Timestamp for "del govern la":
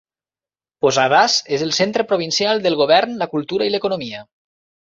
2.65-3.31